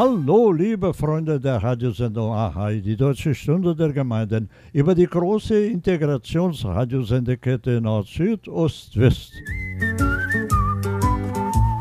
[0.00, 7.82] Hallo, liebe Freunde der Radiosendung AHAI, die Deutsche Stunde der Gemeinden, über die große Integrationsradiosendekette
[7.82, 9.34] Nord-Süd, Ost-West.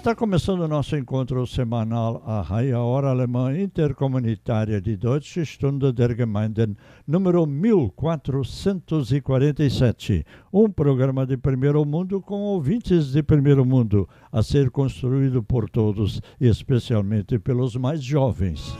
[0.09, 6.17] Está começando o nosso encontro semanal a Raia Hora Alemã Intercomunitária de Deutsche Stunde der
[6.17, 10.25] Gemeinden, número 1447.
[10.53, 16.23] Um programa de primeiro mundo com ouvintes de primeiro mundo, a ser construído por todos,
[16.41, 18.75] especialmente pelos mais jovens.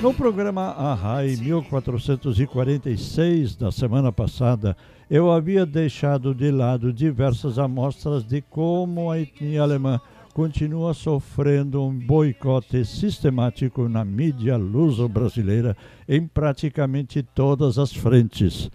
[0.00, 4.74] No programa Arrai 1446 da semana passada,
[5.10, 10.00] eu havia deixado de lado diversas amostras de como a etnia alemã
[10.32, 15.76] continua sofrendo um boicote sistemático na mídia luso-brasileira
[16.08, 18.70] em praticamente todas as frentes.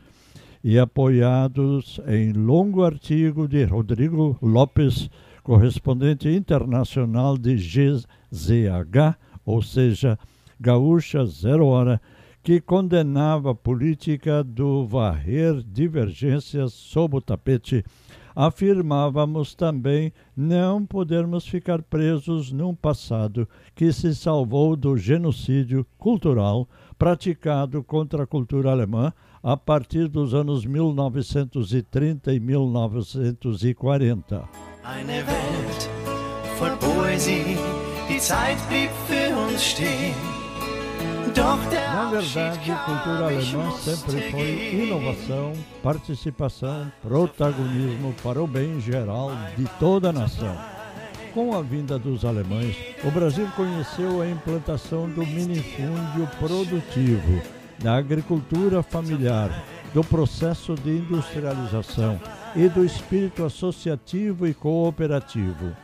[0.64, 5.10] E apoiados em longo artigo de Rodrigo Lopes,
[5.44, 10.18] correspondente internacional de GZH, ou seja,
[10.62, 12.00] Gaúcha Zero Hora,
[12.44, 17.84] que condenava a política do varrer divergências sob o tapete,
[18.36, 27.84] afirmávamos também não podermos ficar presos num passado que se salvou do genocídio cultural praticado
[27.84, 29.12] contra a cultura alemã
[29.44, 34.48] a partir dos anos 1930 e 1940.
[34.84, 35.90] eine Welt
[36.58, 37.58] voll Poesie,
[38.08, 40.41] die.
[41.36, 49.32] Na verdade, cultura kam, ich alemã sempre foi inovação, participação, protagonismo para o bem geral
[49.58, 50.56] de toda a nação.
[51.34, 57.42] Com a vinda dos alemães, o Brasil conheceu a implantação do minifúndio produtivo,
[57.80, 62.20] da agricultura familiar, do processo de industrialização
[62.56, 65.76] e do espírito associativo e cooperativo.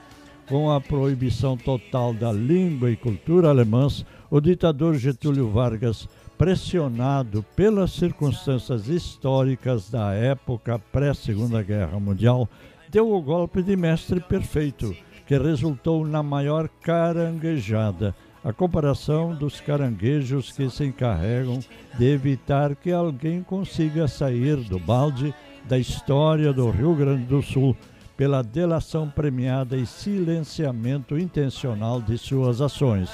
[0.50, 6.08] Com a proibição total da língua e cultura alemãs, o ditador Getúlio Vargas,
[6.38, 12.48] pressionado pelas circunstâncias históricas da época pré-Segunda Guerra Mundial,
[12.90, 14.96] deu o golpe de mestre perfeito,
[15.26, 21.60] que resultou na maior caranguejada, a comparação dos caranguejos que se encarregam
[21.98, 25.34] de evitar que alguém consiga sair do balde
[25.68, 27.76] da história do Rio Grande do Sul
[28.16, 33.10] pela delação premiada e silenciamento intencional de suas ações.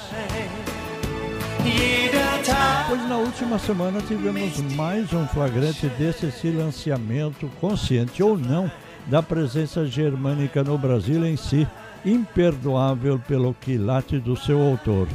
[2.86, 8.70] Pois na última semana tivemos mais um flagrante desse silenciamento, consciente ou não,
[9.06, 11.66] da presença germânica no Brasil em si,
[12.04, 15.08] imperdoável pelo quilate do seu autor.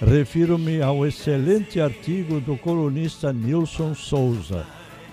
[0.00, 4.64] Refiro-me ao excelente artigo do colunista Nilson Souza,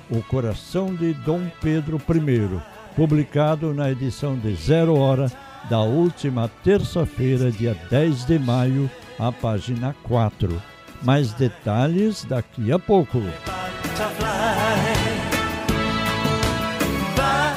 [0.09, 2.61] O Coração de Dom Pedro I,
[2.95, 5.31] publicado na edição de Zero Hora
[5.69, 8.89] da última terça-feira, dia 10 de maio,
[9.19, 10.61] a página 4.
[11.01, 13.21] Mais detalhes daqui a pouco.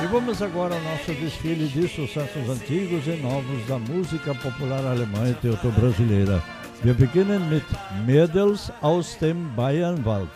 [0.03, 5.29] E vamos agora ao nosso desfile de sucessos antigos e novos da música popular alemã
[5.31, 6.43] e teuto-brasileira.
[6.85, 7.65] Wir beginnen mit
[8.07, 10.31] Mädels aus dem Bayernwald.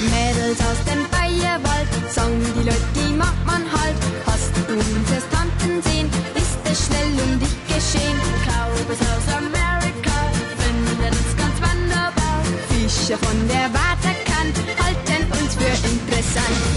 [0.00, 3.96] Mädels aus dem Bayerwald, sagen die Leute, die mag man halt.
[4.26, 5.23] Hast du uns
[6.74, 8.18] schnell um dich geschehen.
[8.42, 10.16] Klaubes aus Amerika,
[10.58, 12.42] finden uns ganz wunderbar.
[12.68, 16.73] Fischer von der Waterkant halten uns für interessant.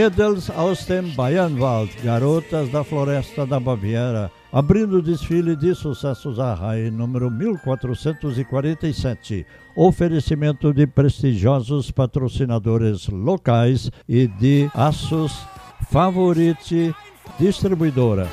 [0.00, 6.54] Mädels aus dem Bayernwald, Garotas da Floresta da Baviera, abrindo o desfile de sucessos a
[6.54, 9.44] RAI número 1447.
[9.76, 15.46] Oferecimento de prestigiosos patrocinadores locais e de Aços
[15.90, 16.94] Favorite
[17.38, 18.26] Distribuidora.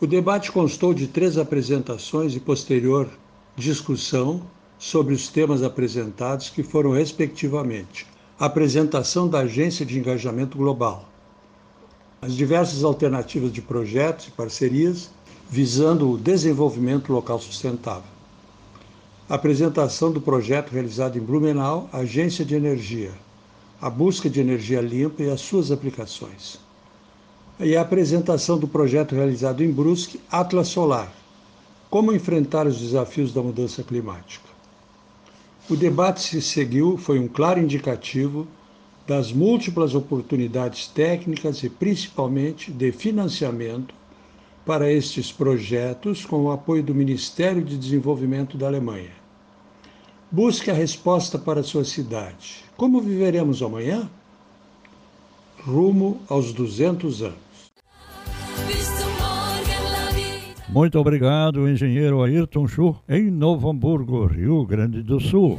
[0.00, 3.10] O debate constou de três apresentações e posterior
[3.56, 4.46] discussão
[4.78, 8.06] sobre os temas apresentados, que foram, respectivamente,
[8.38, 11.08] apresentação da Agência de Engajamento Global,
[12.20, 15.10] as diversas alternativas de projetos e parcerias
[15.48, 18.10] visando o desenvolvimento local sustentável.
[19.28, 23.12] Apresentação do projeto realizado em Blumenau, Agência de Energia,
[23.80, 26.58] a busca de energia limpa e as suas aplicações.
[27.60, 31.12] E a apresentação do projeto realizado em Brusque, Atlas Solar,
[31.88, 34.53] como enfrentar os desafios da mudança climática.
[35.68, 38.46] O debate se seguiu foi um claro indicativo
[39.06, 43.94] das múltiplas oportunidades técnicas e principalmente de financiamento
[44.66, 49.12] para estes projetos com o apoio do Ministério de Desenvolvimento da Alemanha.
[50.30, 52.62] Busque a resposta para sua cidade.
[52.76, 54.10] Como viveremos amanhã?
[55.64, 57.44] Rumo aos 200 anos.
[60.74, 65.56] Muito obrigado, engenheiro Ayrton Schuh, em Novo Hamburgo, Rio Grande do Sul.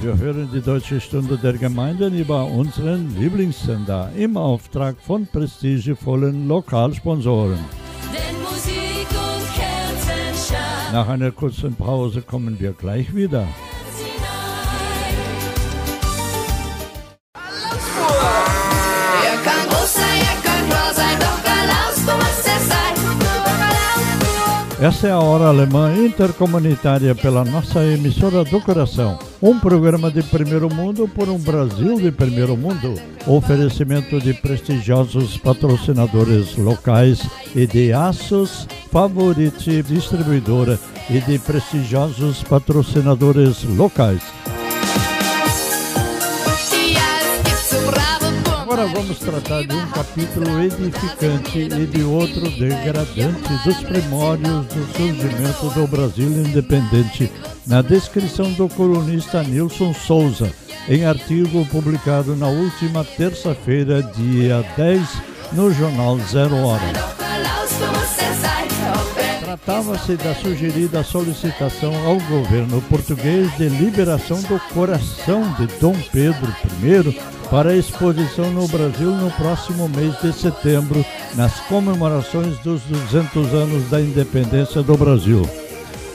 [0.00, 7.58] Wir hören die Deutsche Stunde der Gemeinden über unseren Lieblingssender im Auftrag von prestigevollen Lokalsponsoren.
[10.90, 13.46] Nach einer kurzen Pause kommen wir gleich wieder.
[24.82, 29.16] Essa é a Hora Alemã Intercomunitária pela nossa emissora do coração.
[29.40, 33.00] Um programa de primeiro mundo por um Brasil de primeiro mundo.
[33.24, 37.24] Oferecimento de prestigiosos patrocinadores locais
[37.54, 40.76] e de Aços Favorite Distribuidora
[41.08, 44.20] e de prestigiosos patrocinadores locais.
[48.82, 55.70] Agora vamos tratar de um capítulo edificante e de outro degradante dos primórdios do surgimento
[55.70, 57.30] do Brasil independente,
[57.64, 60.52] na descrição do colunista Nilson Souza,
[60.88, 65.00] em artigo publicado na última terça-feira, dia 10,
[65.52, 66.82] no jornal Zero Hora.
[69.52, 76.50] Tratava-se da sugerida solicitação ao governo português de liberação do coração de Dom Pedro
[76.82, 81.04] I para exposição no Brasil no próximo mês de setembro,
[81.34, 85.46] nas comemorações dos 200 anos da independência do Brasil.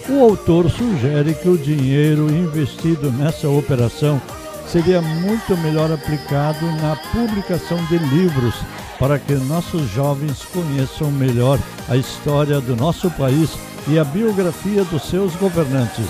[0.09, 4.19] O autor sugere que o dinheiro investido nessa operação
[4.65, 8.55] seria muito melhor aplicado na publicação de livros
[8.99, 15.03] para que nossos jovens conheçam melhor a história do nosso país e a biografia dos
[15.03, 16.05] seus governantes.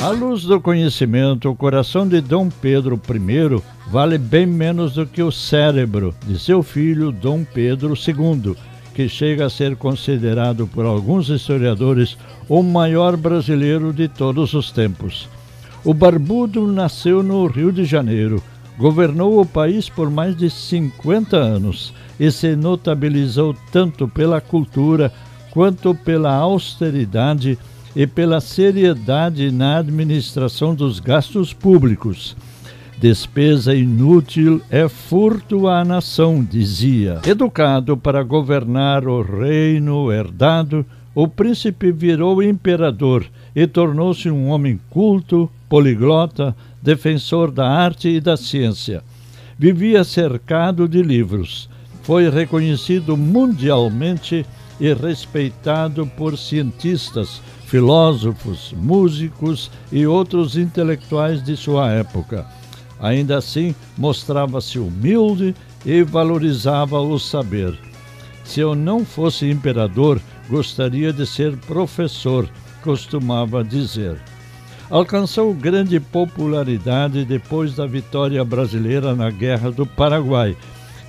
[0.00, 5.22] À luz do conhecimento, o coração de Dom Pedro I vale bem menos do que
[5.22, 8.54] o cérebro de seu filho Dom Pedro II,
[8.94, 12.16] que chega a ser considerado por alguns historiadores
[12.48, 15.28] o maior brasileiro de todos os tempos.
[15.84, 18.42] O barbudo nasceu no Rio de Janeiro,
[18.78, 25.12] governou o país por mais de 50 anos e se notabilizou tanto pela cultura
[25.50, 27.58] quanto pela austeridade
[27.94, 32.36] e pela seriedade na administração dos gastos públicos.
[32.96, 37.20] Despesa inútil é furto à nação, dizia.
[37.26, 45.50] Educado para governar o reino herdado, o príncipe virou imperador e tornou-se um homem culto,
[45.68, 49.02] poliglota, defensor da arte e da ciência.
[49.58, 51.68] Vivia cercado de livros.
[52.02, 54.46] Foi reconhecido mundialmente
[54.80, 62.46] e respeitado por cientistas, filósofos, músicos e outros intelectuais de sua época.
[63.00, 65.54] Ainda assim, mostrava-se humilde
[65.84, 67.78] e valorizava o saber.
[68.44, 72.48] Se eu não fosse imperador, gostaria de ser professor,
[72.82, 74.18] costumava dizer.
[74.90, 80.56] Alcançou grande popularidade depois da vitória brasileira na Guerra do Paraguai,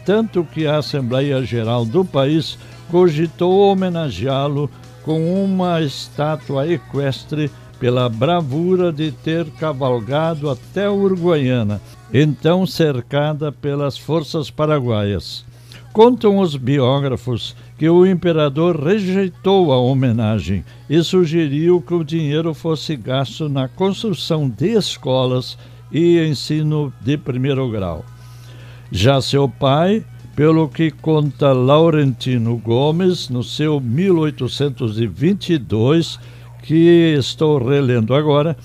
[0.05, 2.57] tanto que a Assembleia Geral do país
[2.91, 4.69] cogitou homenageá-lo
[5.03, 11.79] com uma estátua equestre pela bravura de ter cavalgado até Uruguaiana,
[12.13, 15.45] então cercada pelas forças paraguaias.
[15.99, 22.95] Contam os biógrafos que o imperador rejeitou a homenagem e sugeriu que o dinheiro fosse
[22.95, 25.57] gasto na construção de escolas
[25.91, 28.05] e ensino de primeiro grau.
[28.89, 30.05] Já seu pai,
[30.37, 36.17] pelo que conta Laurentino Gomes no seu 1822,
[36.63, 38.55] que estou relendo agora,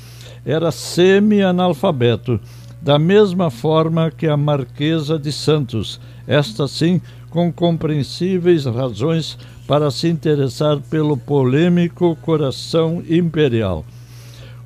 [0.46, 2.38] era semi-analfabeto,
[2.80, 7.00] da mesma forma que a Marquesa de Santos, esta sim
[7.34, 9.36] com compreensíveis razões
[9.66, 13.84] para se interessar pelo polêmico coração imperial.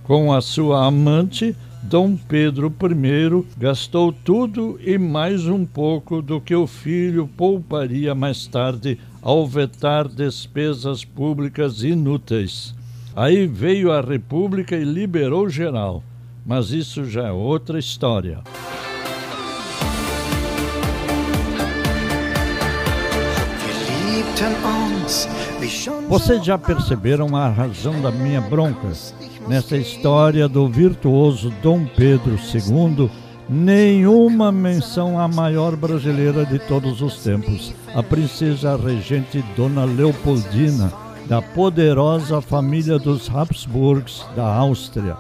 [0.05, 6.55] Com a sua amante, Dom Pedro I gastou tudo e mais um pouco do que
[6.55, 12.75] o filho pouparia mais tarde ao vetar despesas públicas inúteis.
[13.17, 16.03] Aí veio a República e liberou geral,
[16.45, 18.43] mas isso já é outra história.
[26.09, 28.93] Vocês já perceberam a razão da minha bronca?
[29.49, 33.11] Nessa história do virtuoso Dom Pedro II,
[33.49, 40.93] nenhuma menção à maior brasileira de todos os tempos, a princesa regente Dona Leopoldina,
[41.27, 45.17] da poderosa família dos Habsburgs da Áustria.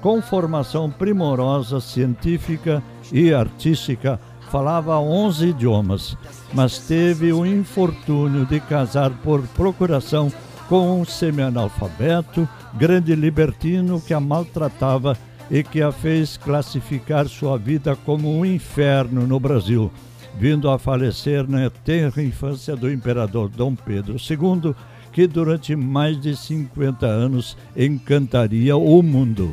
[0.00, 2.80] Com formação primorosa científica
[3.10, 4.20] e artística,
[4.54, 6.16] falava 11 idiomas,
[6.52, 10.32] mas teve o infortúnio de casar por procuração
[10.68, 15.18] com um semi-analfabeto, grande libertino que a maltratava
[15.50, 19.90] e que a fez classificar sua vida como um inferno no Brasil,
[20.38, 24.72] vindo a falecer na tenra infância do imperador Dom Pedro II,
[25.10, 29.52] que durante mais de 50 anos encantaria o mundo.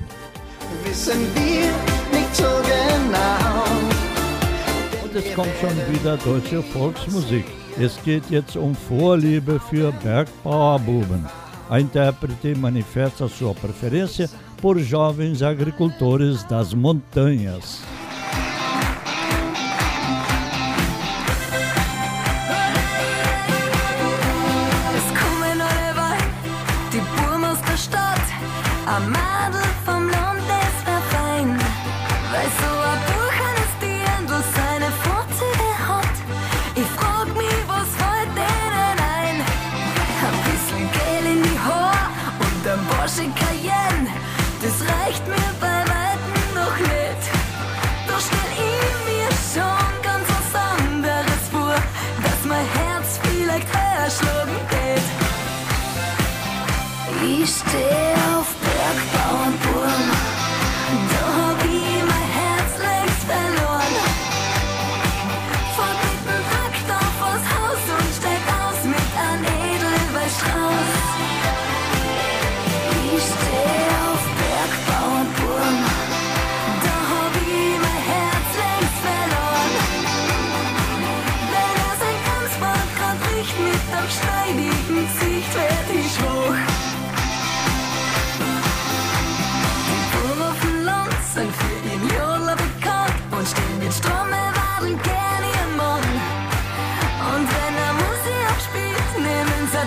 [5.35, 7.45] Kommt schon wieder deutsche Volksmusik.
[7.79, 11.25] Es geht jetzt um Vorliebe für Bergbauerbuben.
[11.69, 14.29] A intérprete manifesta sua preferência
[14.61, 17.81] por jovens agricultores das montanhas.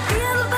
[0.08, 0.53] feel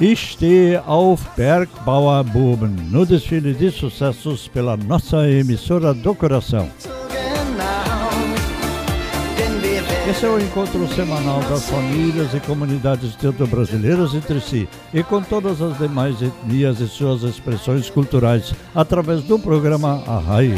[0.00, 6.68] Ich stehe auf Bergbauerbuben, no desfile de sucessos pela nossa emissora do coração.
[10.08, 15.62] Esse é o encontro semanal das famílias e comunidades teuto-brasileiras entre si e com todas
[15.62, 20.54] as demais etnias e suas expressões culturais através do programa Arrai.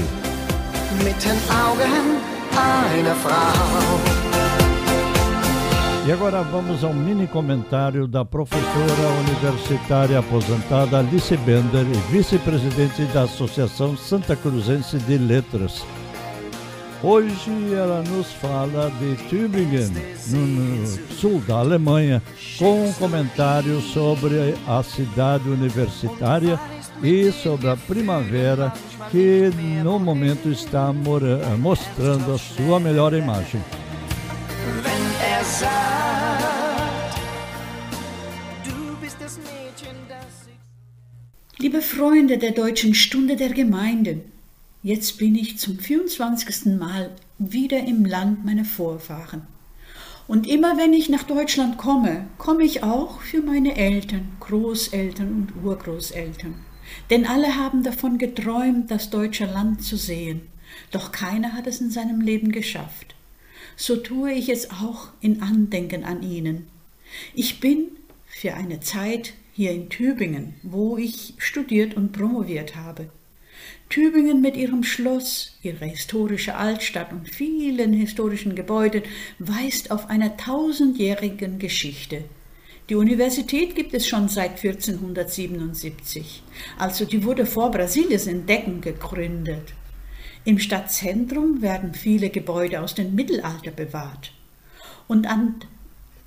[1.04, 2.20] mit den Augen
[2.56, 4.05] einer Frau.
[6.06, 13.96] E agora vamos ao mini comentário da professora universitária aposentada Alice Bender vice-presidente da Associação
[13.96, 15.84] Santa Cruzense de Letras.
[17.02, 19.90] Hoje ela nos fala de Tübingen,
[20.28, 22.22] no, no sul da Alemanha,
[22.56, 26.56] com um comentário sobre a cidade universitária
[27.02, 28.72] e sobre a primavera
[29.10, 29.50] que
[29.82, 30.92] no momento está
[31.58, 33.60] mostrando a sua melhor imagem.
[41.59, 44.20] Liebe Freunde der Deutschen Stunde der Gemeinden,
[44.82, 46.78] jetzt bin ich zum 24.
[46.78, 49.42] Mal wieder im Land meiner Vorfahren.
[50.28, 55.64] Und immer wenn ich nach Deutschland komme, komme ich auch für meine Eltern, Großeltern und
[55.64, 56.54] Urgroßeltern.
[57.11, 60.42] Denn alle haben davon geträumt, das deutsche Land zu sehen.
[60.92, 63.15] Doch keiner hat es in seinem Leben geschafft.
[63.76, 66.66] So tue ich es auch in Andenken an ihnen.
[67.34, 67.88] Ich bin
[68.26, 73.10] für eine Zeit hier in Tübingen, wo ich studiert und promoviert habe.
[73.88, 79.02] Tübingen mit ihrem Schloss, ihrer historische Altstadt und vielen historischen Gebäuden
[79.38, 82.24] weist auf eine tausendjährige Geschichte.
[82.88, 86.42] Die Universität gibt es schon seit 1477,
[86.78, 89.74] also die wurde vor Brasiliens Entdecken gegründet.
[90.46, 94.32] Im Stadtzentrum werden viele Gebäude aus dem Mittelalter bewahrt.
[95.09, 95.56] Und an,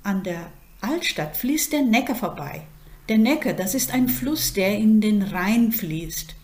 [0.02, 0.52] an der
[0.82, 2.66] Altstadt fließt der Neckar vorbei.
[3.08, 6.34] Der Neckar, das ist ein Fluss, der in den Rhein fließt.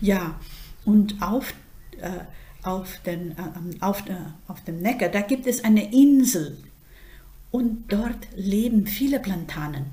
[0.00, 0.40] Ja,
[0.84, 1.54] und auf,
[2.00, 4.16] äh, auf, den, äh, auf, äh,
[4.48, 6.58] auf dem Neckar, da gibt es eine Insel.
[7.52, 9.84] Und dort leben viele Plantanen.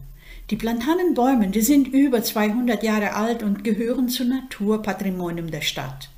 [0.50, 6.10] Die Plantanenbäume, die sind über 200 Jahre alt und gehören zum Naturpatrimonium der Stadt.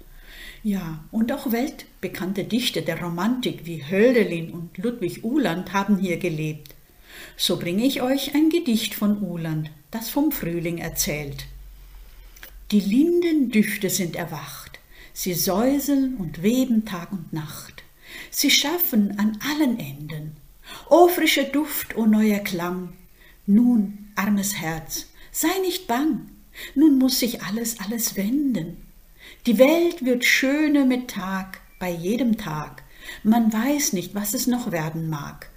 [0.66, 6.74] Ja, und auch weltbekannte Dichter der Romantik wie Hölderlin und Ludwig Uhland haben hier gelebt.
[7.36, 11.48] So bringe ich euch ein Gedicht von Uhland, das vom Frühling erzählt.
[12.72, 14.80] Die Lindendüfte sind erwacht,
[15.12, 17.84] sie säuseln und weben Tag und Nacht.
[18.32, 20.38] Sie schaffen an allen Enden.
[20.90, 22.94] O frischer Duft, o neuer Klang.
[23.46, 26.30] Nun, armes Herz, sei nicht bang.
[26.74, 28.83] Nun muss sich alles, alles wenden.
[29.46, 32.82] Die Welt wird schöner mit Tag, bei jedem Tag.
[33.24, 35.50] Man weiß nicht, was es noch werden mag.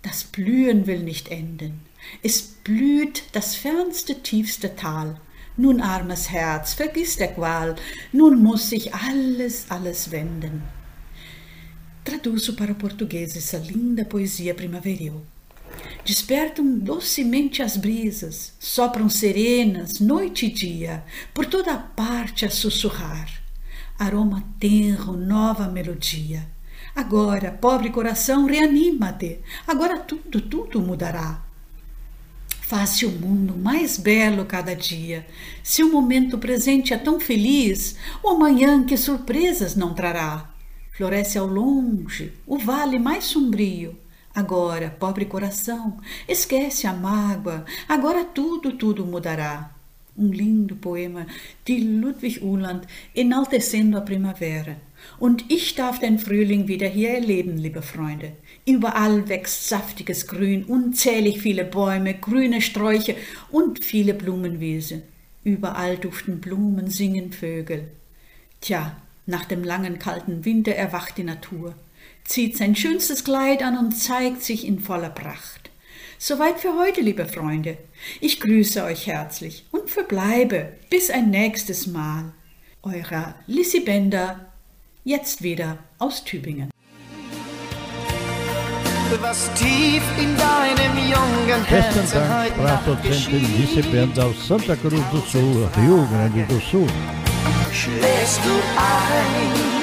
[0.00, 1.80] Das Blühen will nicht enden.
[2.22, 5.20] Es blüht das fernste, tiefste Tal.
[5.58, 7.76] Nun, armes Herz, vergiss der Qual.
[8.12, 10.62] Nun muss sich alles, alles wenden.
[12.06, 15.20] Traduzo para o português essa linda poesia primaveril.
[16.04, 23.28] Despertam docemente as brisas, sopram serenas noite e dia, por toda parte a sussurrar.
[23.98, 26.48] Aroma tenro, nova melodia.
[26.94, 29.40] Agora, pobre coração, reanima-te.
[29.66, 31.42] Agora tudo, tudo mudará.
[32.68, 35.26] Faz-se o mundo mais belo cada dia.
[35.62, 40.50] Se o momento presente é tão feliz, o amanhã que surpresas não trará.
[40.92, 43.96] Floresce ao longe o vale mais sombrio.
[44.38, 45.96] Agora, pobre coração,
[46.28, 47.64] esquece a mágoa.
[47.88, 49.74] Agora tudo, tudo mudará.
[50.16, 51.26] Um lindo poema
[51.64, 54.76] de Ludwig Uhland enaltecendo a primavera.
[55.18, 58.34] Und ich darf den Frühling wieder hier erleben, liebe Freunde.
[58.64, 63.14] Überall wächst saftiges Grün, unzählig viele Bäume, grüne Sträucher
[63.50, 65.02] und viele Blumenwiese.
[65.42, 67.88] Überall duften Blumen, singen Vögel.
[68.60, 68.96] Tja,
[69.26, 71.74] nach dem langen kalten Winter erwacht die Natur,
[72.24, 75.70] zieht sein schönstes Kleid an und zeigt sich in voller Pracht.
[76.18, 77.78] Soweit für heute, liebe Freunde.
[78.20, 82.32] Ich grüße euch herzlich und verbleibe bis ein nächstes Mal.
[82.82, 84.46] Eurer Lissy Bender,
[85.04, 86.70] jetzt wieder aus Tübingen.
[89.20, 92.18] was tief in deinem jungen Besten Herzen
[92.58, 93.42] Dank, geschieht.
[93.56, 96.86] Lise Bender aus Santa Cruz do Sul, Rio Grande do Sul.
[97.72, 99.78] schläfst du ein.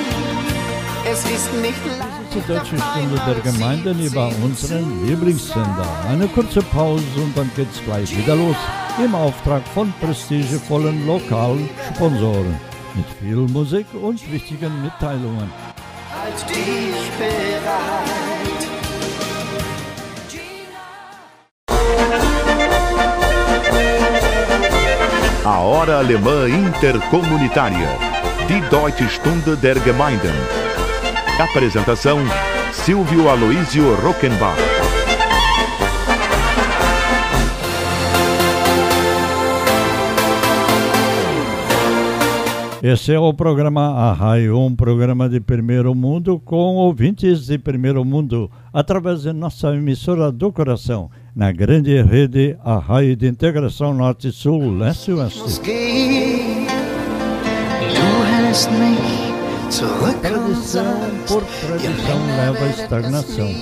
[1.12, 2.14] Es ist nicht leicht.
[2.36, 5.88] Die deutsche Stunde der Gemeinden über unseren Lieblingssender.
[6.10, 8.58] Eine kurze Pause und dann geht's gleich wieder los.
[9.02, 12.60] Im Auftrag von prestigevollen lokalen Sponsoren.
[12.93, 15.50] Mit viel Musik und wichtigen Mitteilungen.
[16.12, 18.65] Halt dich bereit.
[25.45, 27.89] A Hora Alemã Intercomunitária.
[28.50, 30.64] Die Deutsche Stunde der Gemeinden.
[31.38, 32.19] Apresentação:
[32.71, 34.58] Silvio Aloísio Rockenbach.
[42.82, 48.50] Esse é o programa Arraio, um programa de primeiro mundo com ouvintes de primeiro mundo,
[48.71, 55.62] através de nossa emissora do coração na grande rede Arraio de Integração Norte-Sul, Leste-Oeste.
[59.76, 60.86] Tradição
[61.28, 63.54] por tradição leva à estagnação.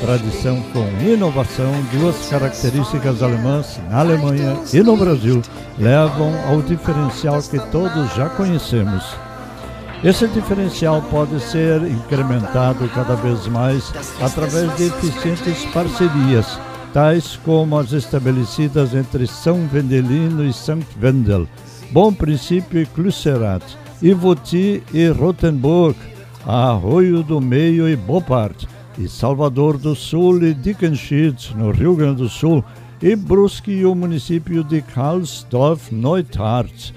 [0.00, 5.42] Tradição com inovação, duas características alemãs na Alemanha e no Brasil,
[5.76, 9.04] levam ao diferencial que todos já conhecemos.
[10.04, 16.60] Esse diferencial pode ser incrementado cada vez mais através de eficientes parcerias
[16.92, 21.48] tais como as estabelecidas entre São Vendelino e Sankt Wendel,
[21.90, 23.62] Bom Princípio e Clusserat,
[24.02, 25.96] Ivoti e Rothenburg,
[26.46, 28.64] Arroio do Meio e Bopart,
[28.98, 32.64] e Salvador do Sul e Dickenschied, no Rio Grande do Sul,
[33.02, 36.92] e Brusque e o município de Karlsdorf Neutarth,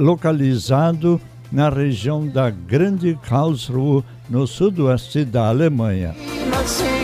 [0.00, 1.20] localizado
[1.52, 6.14] na região da Grande Karlsruhe, no sudoeste da Alemanha.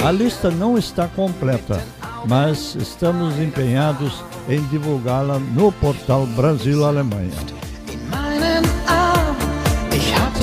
[0.04, 1.82] A lista não está completa,
[2.28, 7.32] mas estamos empenhados em divulgá-la no portal Brasil Alemanha.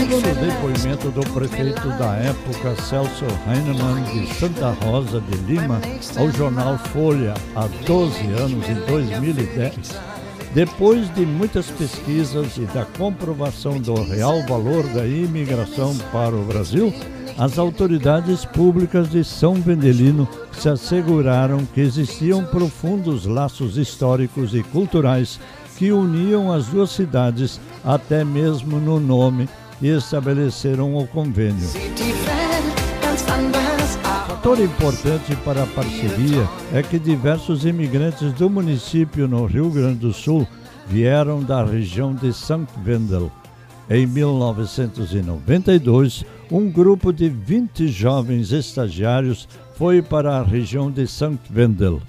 [0.03, 5.79] Segundo o depoimento do prefeito da época, Celso Heinemann, de Santa Rosa de Lima,
[6.17, 9.97] ao jornal Folha há 12 anos, em 2010,
[10.53, 16.93] depois de muitas pesquisas e da comprovação do real valor da imigração para o Brasil,
[17.37, 25.39] as autoridades públicas de São Vendelino se asseguraram que existiam profundos laços históricos e culturais
[25.77, 29.47] que uniam as duas cidades, até mesmo no nome,
[29.87, 31.67] estabeleceram o convênio.
[34.27, 40.11] Fator importante para a parceria é que diversos imigrantes do município no Rio Grande do
[40.11, 40.45] Sul
[40.87, 42.67] vieram da região de St.
[42.85, 43.31] Wendel.
[43.89, 51.39] Em 1992, um grupo de 20 jovens estagiários foi para a região de St.
[51.53, 52.01] Wendel.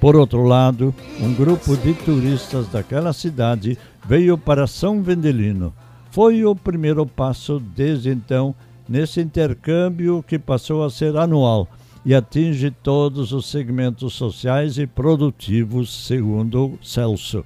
[0.00, 5.74] Por outro lado, um grupo de turistas daquela cidade veio para São Vendelino.
[6.10, 8.54] Foi o primeiro passo desde então
[8.88, 11.68] nesse intercâmbio que passou a ser anual
[12.04, 17.44] e atinge todos os segmentos sociais e produtivos, segundo Celso.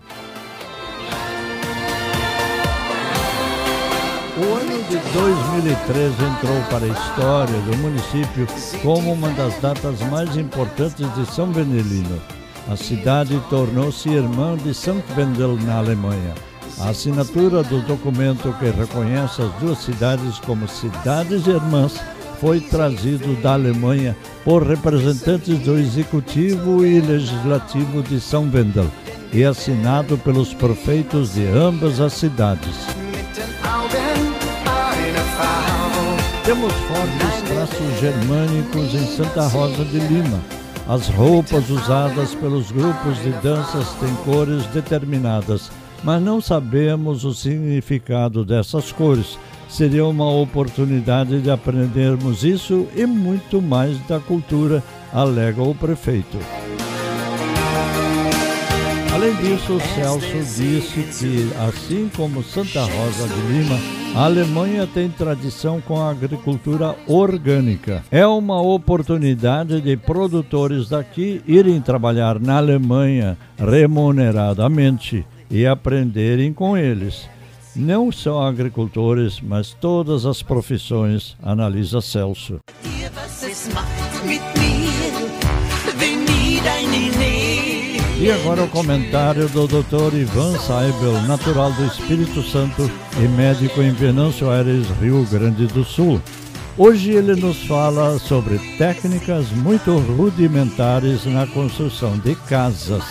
[4.36, 8.46] O ano de 2013 entrou para a história do município
[8.82, 12.20] como uma das datas mais importantes de São Vendelino.
[12.68, 16.34] A cidade tornou-se irmã de Sankt Wendel na Alemanha.
[16.80, 21.94] A assinatura do documento que reconhece as duas cidades como cidades irmãs
[22.40, 28.86] foi trazido da Alemanha por representantes do Executivo e Legislativo de São Wendel
[29.32, 32.74] e assinado pelos prefeitos de ambas as cidades.
[36.44, 40.40] Temos fortes traços germânicos em Santa Rosa de Lima.
[40.86, 45.70] As roupas usadas pelos grupos de danças têm cores determinadas,
[46.04, 49.38] mas não sabemos o significado dessas cores.
[49.68, 56.38] Seria uma oportunidade de aprendermos isso e muito mais da cultura, alega o prefeito.
[59.12, 63.78] Além disso, Celso disse que, assim como Santa Rosa de Lima,
[64.14, 68.04] a Alemanha tem tradição com a agricultura orgânica.
[68.10, 77.28] É uma oportunidade de produtores daqui irem trabalhar na Alemanha remuneradamente e aprenderem com eles.
[77.76, 82.60] Não são agricultores, mas todas as profissões, analisa Celso.
[88.16, 90.14] E agora o comentário do Dr.
[90.14, 96.22] Ivan Saibel, natural do Espírito Santo e médico em Venâncio Aires, Rio Grande do Sul.
[96.78, 103.04] Hoje ele nos fala sobre técnicas muito rudimentares na construção de casas.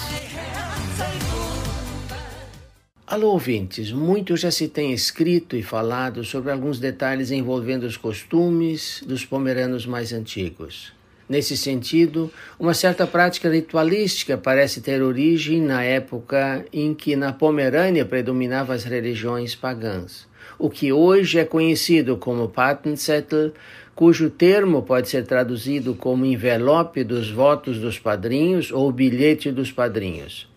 [3.13, 9.04] Alô, ouvintes, muito já se tem escrito e falado sobre alguns detalhes envolvendo os costumes
[9.06, 10.91] dos pomeranos mais antigos.
[11.30, 18.04] Nesse sentido, uma certa prática ritualística parece ter origem na época em que na Pomerânia
[18.04, 20.28] predominavam as religiões pagãs.
[20.58, 23.54] O que hoje é conhecido como Patenzettel,
[23.93, 30.52] cujo termo pode ser traduzido como envelope dos votos dos padrinhos ou bilhete dos padrinhos.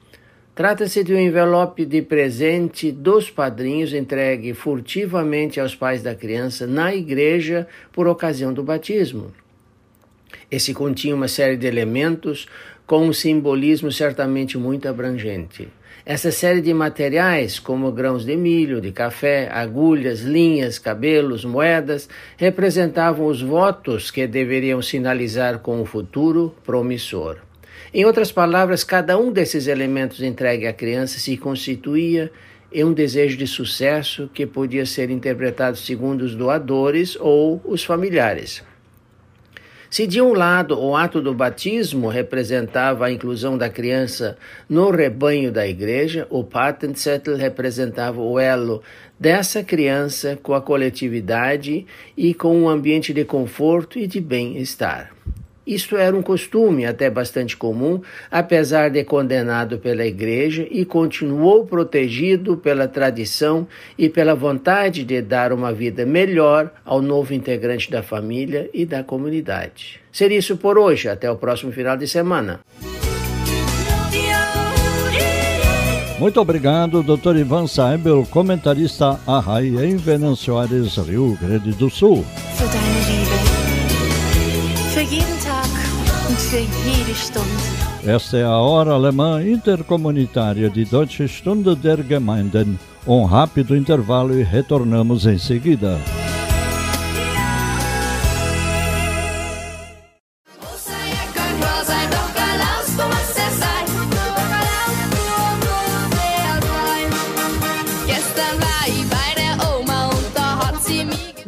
[0.57, 6.95] Trata-se de um envelope de presente dos padrinhos entregue furtivamente aos pais da criança na
[6.95, 9.35] igreja por ocasião do batismo.
[10.51, 12.49] Esse continha uma série de elementos
[12.87, 15.69] com um simbolismo certamente muito abrangente.
[16.07, 23.27] Essa série de materiais, como grãos de milho, de café, agulhas, linhas, cabelos, moedas, representavam
[23.27, 27.46] os votos que deveriam sinalizar com o futuro promissor.
[27.97, 32.31] Em outras palavras, cada um desses elementos entregue à criança se constituía
[32.71, 38.63] em um desejo de sucesso que podia ser interpretado segundo os doadores ou os familiares.
[39.89, 44.37] Se de um lado o ato do batismo representava a inclusão da criança
[44.69, 48.83] no rebanho da igreja, o Patenzettel representava o elo
[49.19, 55.15] dessa criança com a coletividade e com um ambiente de conforto e de bem-estar.
[55.66, 58.00] Isto era um costume até bastante comum,
[58.31, 63.66] apesar de condenado pela Igreja, e continuou protegido pela tradição
[63.98, 69.02] e pela vontade de dar uma vida melhor ao novo integrante da família e da
[69.02, 70.00] comunidade.
[70.12, 71.09] Seria isso por hoje.
[71.09, 72.61] Até o próximo final de semana.
[76.18, 77.37] Muito obrigado, Dr.
[77.37, 82.24] Ivan Saibel, comentarista Arrai em Venâncio Aires, Rio Grande do Sul.
[88.05, 92.79] Esta é a Hora Alemã Intercomunitária de Deutsche Stunde der Gemeinden.
[93.07, 95.99] Um rápido intervalo e retornamos em seguida.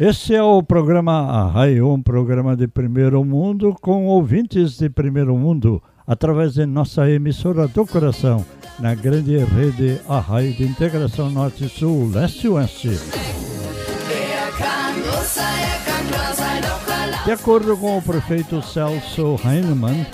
[0.09, 5.83] Esse é o programa Arrai, um programa de primeiro mundo com ouvintes de primeiro mundo,
[6.07, 8.43] através de nossa emissora do coração,
[8.79, 12.99] na grande rede Arrai de integração Norte-Sul, Leste-Oeste.
[17.27, 20.07] De acordo com o prefeito Celso Heinemann,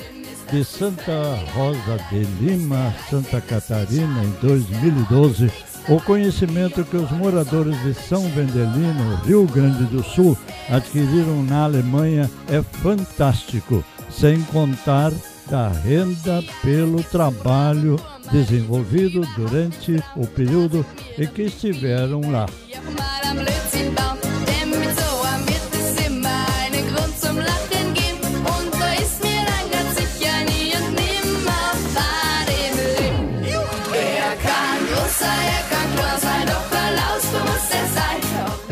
[0.50, 5.52] de Santa Rosa de Lima, Santa Catarina, em 2012,
[5.88, 10.36] o conhecimento que os moradores de São Vendelino, Rio Grande do Sul,
[10.70, 15.12] adquiriram na Alemanha é fantástico, sem contar
[15.50, 18.00] da renda pelo trabalho
[18.32, 20.84] desenvolvido durante o período
[21.18, 22.46] em que estiveram lá.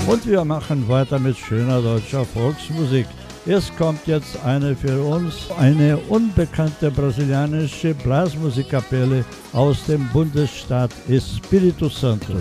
[0.07, 3.05] Und wir machen weiter mit schöner deutscher Volksmusik.
[3.47, 12.33] Es kommt jetzt eine für uns, eine unbekannte brasilianische Blasmusikkapelle aus dem Bundesstaat Espírito Santo.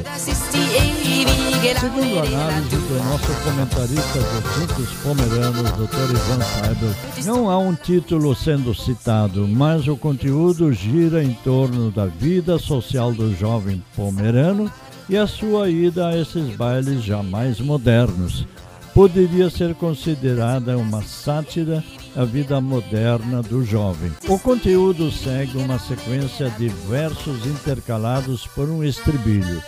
[1.80, 6.10] Segundo a análise do nosso comentarista de assuntos pomeranos, Dr.
[6.10, 12.04] Ivan Seibel, não há um título sendo citado, mas o conteúdo gira em torno da
[12.06, 14.70] vida social do jovem pomerano
[15.08, 18.46] e a sua ida a esses bailes jamais modernos.
[18.94, 21.82] Poderia ser considerada uma sátira
[22.16, 24.12] à vida moderna do jovem.
[24.28, 29.62] O conteúdo segue uma sequência de versos intercalados por um estribilho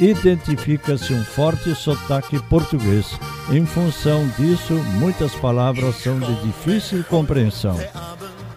[0.00, 3.06] identifica-se um forte sotaque português.
[3.50, 7.78] Em função disso, muitas palavras são de difícil compreensão.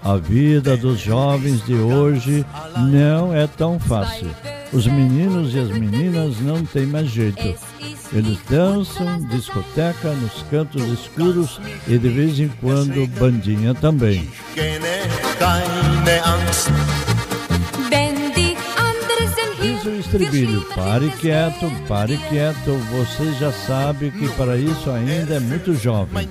[0.03, 2.45] A vida dos jovens de hoje
[2.89, 4.29] não é tão fácil.
[4.71, 7.55] Os meninos e as meninas não têm mais jeito.
[8.13, 14.29] Eles dançam, discoteca nos cantos escuros e de vez em quando bandinha também.
[19.87, 20.61] o estribilho.
[20.75, 22.77] Pare quieto, pare quieto.
[22.91, 26.29] Você já sabe que para isso ainda é muito jovem.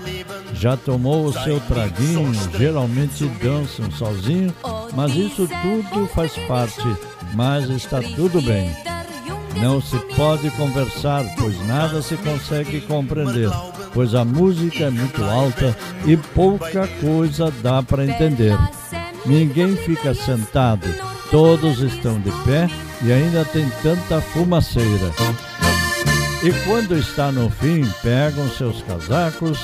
[0.55, 4.55] Já tomou o seu traguinho, geralmente dançam sozinho,
[4.94, 6.86] mas isso tudo faz parte.
[7.34, 8.95] Mas está tudo bem.
[9.61, 13.50] Não se pode conversar, pois nada se consegue compreender,
[13.94, 18.57] pois a música é muito alta e pouca coisa dá para entender.
[19.24, 20.86] Ninguém fica sentado,
[21.30, 22.68] todos estão de pé
[23.02, 25.11] e ainda tem tanta fumaceira.
[26.42, 29.59] E quando está no fim, pegam seus casacos,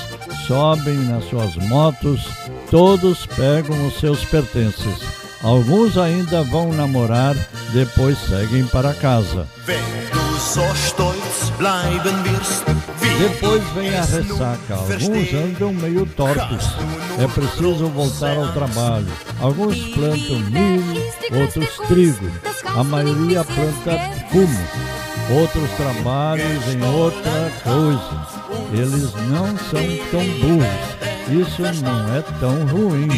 [0.46, 2.26] sobem nas suas motos,
[2.70, 5.21] todos pegam os seus pertences.
[5.42, 7.34] Alguns ainda vão namorar,
[7.72, 9.46] depois seguem para casa.
[13.18, 14.74] Depois vem a ressaca.
[14.74, 16.70] Alguns andam meio tortos.
[17.18, 19.06] É preciso voltar ao trabalho.
[19.40, 22.30] Alguns plantam milho, outros trigo.
[22.76, 23.98] A maioria planta
[24.30, 24.66] fumo.
[25.30, 28.26] Outros trabalhos em outra coisa.
[28.72, 31.02] Eles não são tão burros.
[31.28, 33.08] Isso não é tão ruim.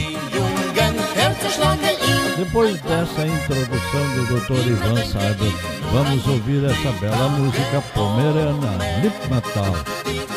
[2.45, 4.69] Depois dessa introdução do Dr.
[4.69, 5.47] Ivan Saiba,
[5.91, 10.34] vamos ouvir essa bela música pomerana, Lip Natal.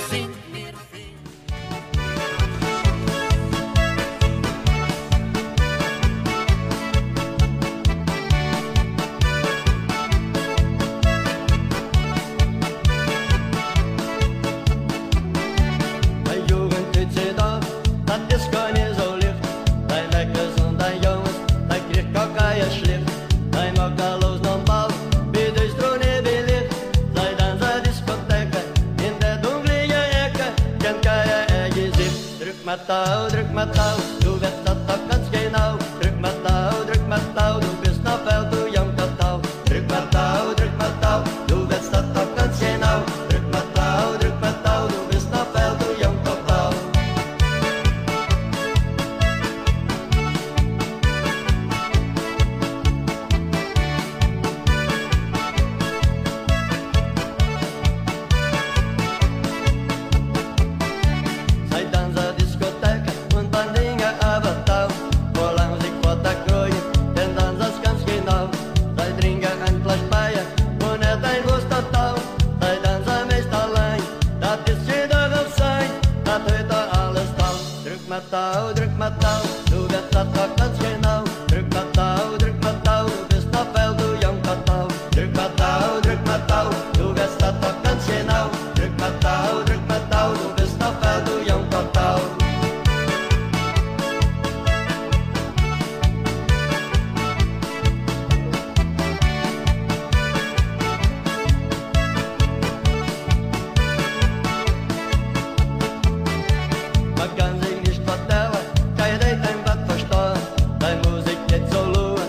[111.58, 112.20] direito ao lua,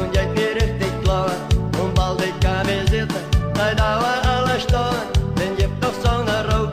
[0.00, 0.90] onde a querer tem
[1.82, 3.14] um balde de camiseta,
[3.54, 5.06] dai dava a lastoa,
[5.38, 6.72] nem je to sol na rouk,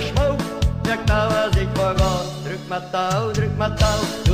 [0.00, 0.40] šmouk,
[0.86, 4.29] jak tava zik pogod, druk matal, druk matal, druk.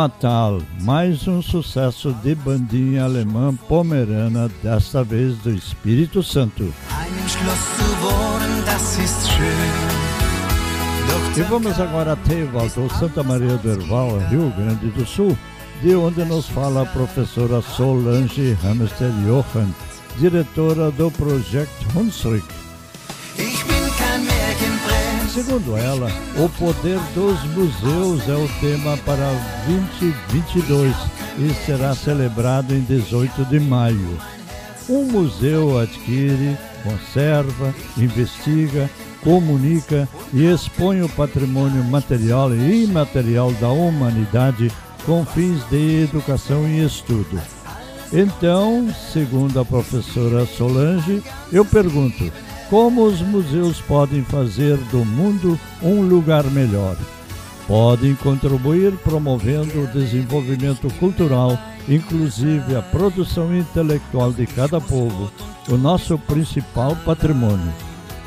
[0.00, 6.72] Matal, mais um sucesso de bandinha alemã pomerana, desta vez do Espírito Santo.
[11.36, 15.36] E vamos agora até Evaldo Santa Maria do Herval, Rio Grande do Sul,
[15.82, 19.68] de onde nos fala a professora Solange Hamster Johan,
[20.18, 22.59] diretora do Projeto Hunsrück.
[25.32, 29.30] Segundo ela, o poder dos museus é o tema para
[29.64, 30.92] 2022
[31.38, 34.18] e será celebrado em 18 de maio.
[34.88, 38.90] Um museu adquire, conserva, investiga,
[39.22, 44.68] comunica e expõe o patrimônio material e imaterial da humanidade
[45.06, 47.40] com fins de educação e estudo.
[48.12, 51.22] Então, segundo a professora Solange,
[51.52, 52.32] eu pergunto:
[52.70, 56.96] como os museus podem fazer do mundo um lugar melhor?
[57.66, 61.58] Podem contribuir promovendo o desenvolvimento cultural,
[61.88, 65.30] inclusive a produção intelectual de cada povo,
[65.68, 67.72] o nosso principal patrimônio.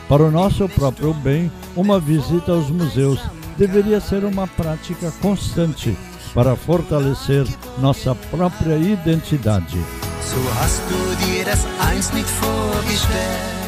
[0.09, 3.21] Para o nosso próprio bem, uma visita aos museus
[3.57, 5.97] deveria ser uma prática constante
[6.33, 7.45] para fortalecer
[7.79, 9.77] nossa própria identidade.
[10.21, 13.62] So hast du dir das einst nicht vorgestellt.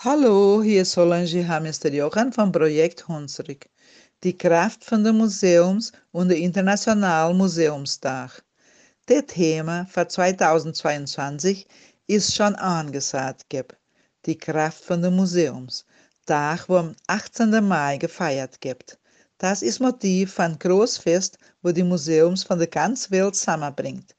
[0.00, 3.66] Hallo, hier ist Solange Hamester Johan vom Projekt Hunsrück.
[4.22, 8.44] Die Kraft von den Museums und der Internationalen Museumstag.
[9.06, 11.66] Das Thema für 2022
[12.08, 13.46] ist schon angesagt.
[13.48, 13.74] Geb.
[14.26, 15.86] Die Kraft von den Museums.
[16.26, 17.66] Tag, wo am 18.
[17.66, 18.98] Mai gefeiert gibt.
[19.38, 24.14] Das ist Motiv von Großfest, wo die Museums von der ganzen Welt zusammenbringt.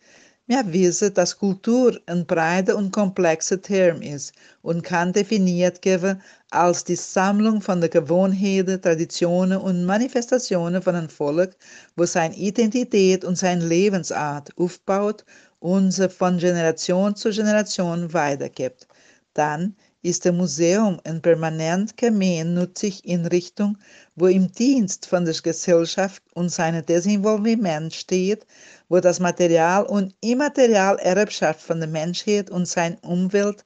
[0.49, 6.21] Wir wissen, dass Kultur ein breiter und komplexer Term ist und kann definiert werden
[6.51, 11.55] als die Sammlung von den Gewohnheiten, Traditionen und Manifestationen von einem Volk,
[11.97, 15.25] wo seine Identität und seine Lebensart aufbaut
[15.59, 18.87] und sie von Generation zu Generation weitergibt.
[19.33, 23.77] Dann ist das Museum eine permanent gemeinnützige Einrichtung,
[24.17, 28.47] wo im Dienst von der Gesellschaft und seinem Desenvolvement steht,
[28.89, 33.63] wo das Material und immaterial Erbschaft von der Menschheit und seiner Umwelt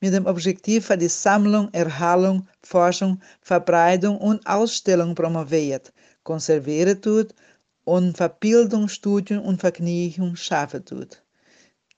[0.00, 5.92] mit dem Objektiv für die Sammlung, Erhaltung, Forschung, Verbreitung und Ausstellung promoviert,
[6.22, 7.34] konserviert tut
[7.84, 11.22] und für Bildung, Studium und Verknüpfung schaffen tut.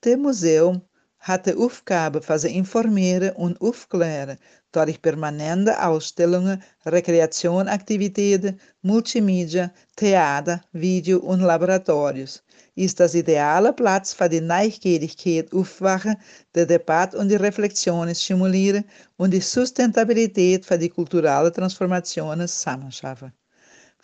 [0.01, 0.81] Das Museum
[1.19, 4.37] hat die Aufgabe, für sie informieren und aufklären
[4.75, 12.43] durch permanente Ausstellungen, Rekreationaktivitäten, Multimedia, Theater, Video und Laboratorios.
[12.75, 16.17] Ist das ideale Platz für die Neugierigkeit aufwachen,
[16.55, 18.83] der Debatte und die Reflexion stimulieren
[19.17, 23.31] und die Sustentabilität für die kulturelle Transformation zusammenschaffen.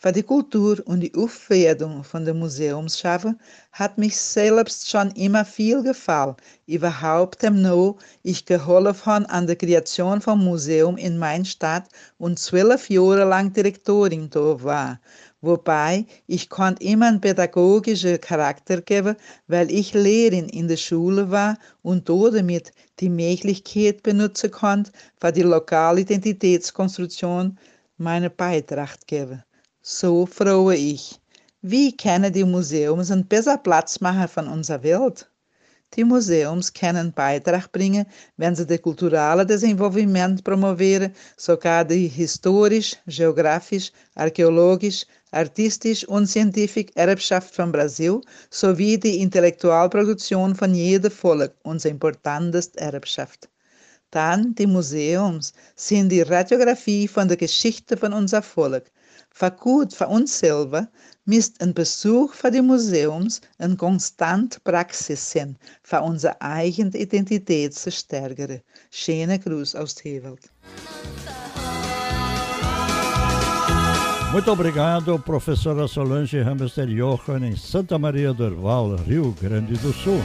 [0.02, 3.38] Für die Kultur und die Aufwertung von der Museumsschaffen
[3.74, 6.38] hat mich selbst schon immer viel gefallen.
[6.68, 12.90] Überhaupt im No, ich geholfen an der Kreation vom Museum in meiner Stadt und zwölf
[12.90, 15.02] Jahre lang Direktorin da war.
[15.42, 21.58] Wobei ich konnte immer einen pädagogischen Charakter geben, weil ich Lehrerin in der Schule war
[21.82, 22.72] und damit
[23.02, 27.60] die Möglichkeit benutzen konnte, für die lokale Identitätskonstruktion
[27.98, 29.44] meine Beitrag geben.
[29.82, 31.22] So frohe ich.
[31.62, 35.32] Wie können die Museums einen besseren Platz machen von unserer Welt?
[35.96, 38.06] Die Museums können Beitrag bringen,
[38.36, 47.56] wenn sie das kulturelle Desenvolvimento promovieren, sogar die historisch, geografisch, archäologisch, artistisch und scientifisch Erbschaft
[47.56, 48.20] von Brasil
[48.50, 53.50] sowie die Intellektualproduktion von jedem Volk, unsere importanteste Erbschaft.
[54.12, 58.92] Dann die Museums sind die Radiografie von der Geschichte von unser Volk.
[59.32, 60.88] Für gut für uns selber
[61.26, 67.92] misst ein Besuch für die Museums eine konstant Praxis sein, für unsere eigene Identität zu
[67.92, 68.62] stärken.
[68.92, 70.50] Schöne Gruß aus Tewald.
[74.32, 80.22] Muito obrigado, professora Solange Hamster Johann, em Santa Maria do Herval, Rio Grande do Sul.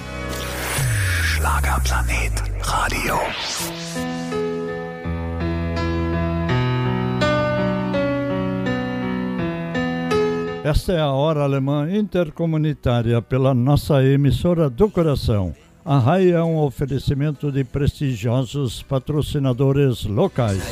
[1.22, 3.18] Schlagerplanet Radio.
[10.64, 15.54] Esta é a Hora Alemã Intercomunitária pela nossa emissora do coração.
[15.84, 20.62] A RAI é um oferecimento de prestigiosos patrocinadores locais.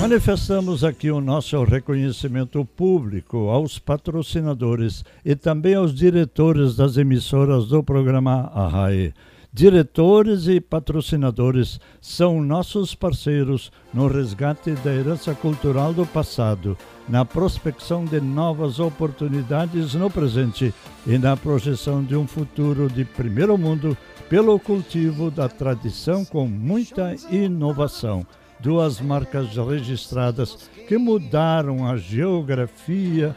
[0.00, 7.82] Manifestamos aqui o nosso reconhecimento público aos patrocinadores e também aos diretores das emissoras do
[7.82, 9.12] programa Arrae.
[9.50, 16.76] Diretores e patrocinadores são nossos parceiros no resgate da herança cultural do passado,
[17.08, 20.72] na prospecção de novas oportunidades no presente
[21.06, 23.96] e na projeção de um futuro de primeiro mundo
[24.28, 28.26] pelo cultivo da tradição com muita inovação.
[28.60, 33.34] Duas marcas registradas que mudaram a geografia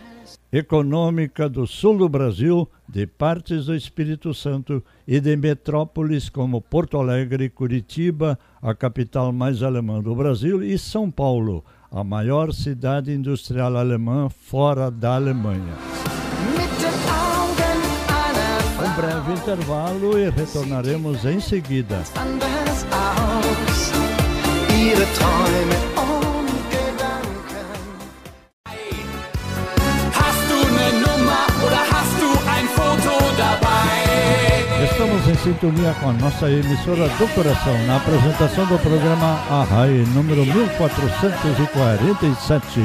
[0.51, 6.97] econômica do sul do Brasil, de partes do Espírito Santo e de metrópoles como Porto
[6.97, 13.77] Alegre, Curitiba, a capital mais alemã do Brasil, e São Paulo, a maior cidade industrial
[13.77, 15.75] alemã fora da Alemanha.
[18.83, 22.03] Um breve intervalo e retornaremos em seguida.
[35.21, 40.43] Estamos em sintonia com a nossa emissora do coração na apresentação do programa Arrai, número
[40.45, 42.79] 1447.
[42.79, 42.81] E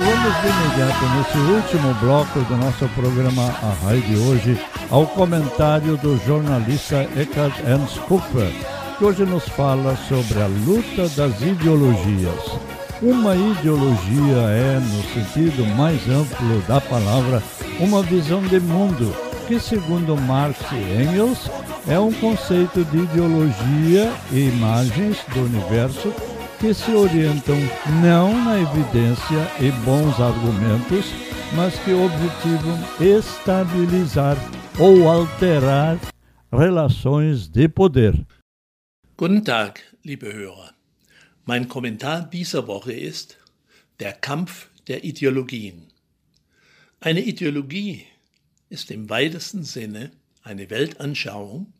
[0.00, 4.58] vamos de imediato, nesse último bloco do nosso programa Arrai de hoje,
[4.90, 8.50] ao comentário do jornalista Eckhard Ernst Kupfer,
[8.96, 12.71] que hoje nos fala sobre a luta das ideologias.
[13.02, 17.42] Uma ideologia é, no sentido mais amplo da palavra,
[17.80, 19.12] uma visão de mundo,
[19.48, 21.50] que, segundo Marx e Engels,
[21.88, 26.14] é um conceito de ideologia e imagens do universo
[26.60, 27.56] que se orientam
[28.00, 31.12] não na evidência e bons argumentos,
[31.56, 34.36] mas que objetivam estabilizar
[34.78, 35.98] ou alterar
[36.52, 38.14] relações de poder.
[39.18, 40.71] Guten Tag, liebe Hörer.
[41.52, 43.36] Mein Kommentar dieser Woche ist
[44.00, 45.82] der Kampf der Ideologien.
[46.98, 48.06] Eine Ideologie
[48.70, 51.70] ist im weitesten Sinne eine Weltanschauung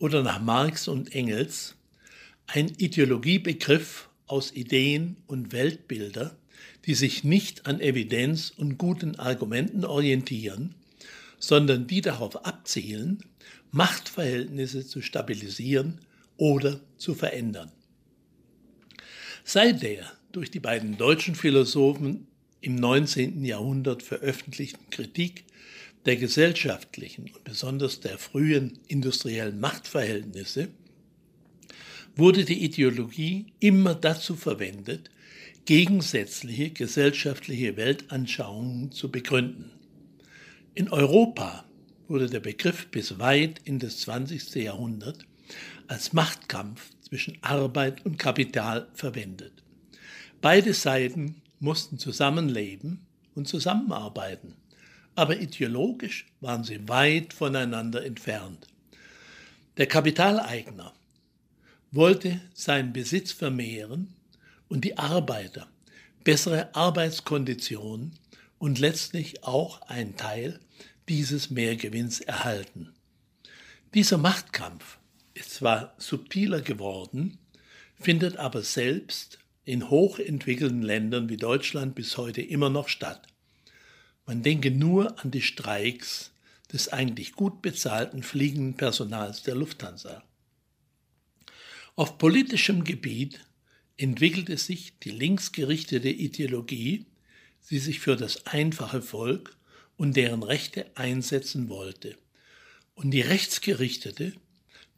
[0.00, 1.76] oder nach Marx und Engels
[2.48, 6.36] ein Ideologiebegriff aus Ideen und Weltbilder,
[6.84, 10.74] die sich nicht an Evidenz und guten Argumenten orientieren,
[11.38, 13.22] sondern die darauf abzielen,
[13.70, 16.00] Machtverhältnisse zu stabilisieren
[16.36, 17.70] oder zu verändern.
[19.48, 22.26] Seit der durch die beiden deutschen Philosophen
[22.62, 23.44] im 19.
[23.44, 25.44] Jahrhundert veröffentlichten Kritik
[26.04, 30.66] der gesellschaftlichen und besonders der frühen industriellen Machtverhältnisse
[32.16, 35.10] wurde die Ideologie immer dazu verwendet,
[35.64, 39.70] gegensätzliche gesellschaftliche Weltanschauungen zu begründen.
[40.74, 41.64] In Europa
[42.08, 44.56] wurde der Begriff bis weit in das 20.
[44.56, 45.24] Jahrhundert
[45.86, 49.62] als Machtkampf zwischen Arbeit und Kapital verwendet.
[50.40, 54.54] Beide Seiten mussten zusammenleben und zusammenarbeiten,
[55.14, 58.66] aber ideologisch waren sie weit voneinander entfernt.
[59.76, 60.92] Der Kapitaleigner
[61.92, 64.12] wollte seinen Besitz vermehren
[64.68, 65.68] und die Arbeiter
[66.24, 68.18] bessere Arbeitskonditionen
[68.58, 70.58] und letztlich auch einen Teil
[71.08, 72.92] dieses Mehrgewinns erhalten.
[73.94, 74.98] Dieser Machtkampf
[75.36, 77.38] ist zwar subtiler geworden,
[78.00, 83.26] findet aber selbst in hochentwickelten Ländern wie Deutschland bis heute immer noch statt.
[84.26, 86.32] Man denke nur an die Streiks
[86.72, 90.22] des eigentlich gut bezahlten fliegenden Personals der Lufthansa.
[91.94, 93.40] Auf politischem Gebiet
[93.96, 97.06] entwickelte sich die linksgerichtete Ideologie,
[97.70, 99.56] die sich für das einfache Volk
[99.96, 102.16] und deren Rechte einsetzen wollte,
[102.94, 104.32] und die rechtsgerichtete,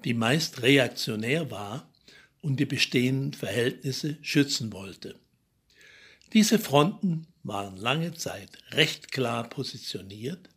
[0.05, 1.89] die meist reaktionär war
[2.41, 5.19] und die bestehenden Verhältnisse schützen wollte.
[6.33, 10.51] Diese Fronten waren lange Zeit recht klar positioniert,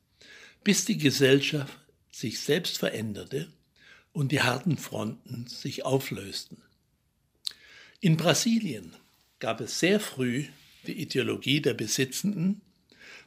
[0.63, 1.79] bis die Gesellschaft
[2.11, 3.51] sich selbst veränderte
[4.13, 6.61] und die harten Fronten sich auflösten.
[7.99, 8.93] In Brasilien
[9.39, 10.45] gab es sehr früh
[10.85, 12.61] die Ideologie der Besitzenden,